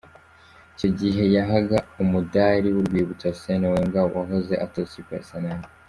Icyo 0.73 0.89
gihe 0.99 1.23
yahaga 1.35 1.77
umudari 2.03 2.67
w'urwibutso 2.75 3.23
Arsène 3.31 3.65
Wenger 3.73 4.07
wahoze 4.15 4.53
atoza 4.65 4.89
ikipe 4.93 5.13
ya 5.15 5.21
Arsenal. 5.23 5.61